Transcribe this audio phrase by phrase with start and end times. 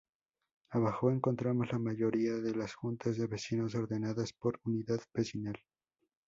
[0.71, 5.59] Abajo encontramos la mayoría de las Juntas de Vecinos ordenadas por Unidad Vecinal.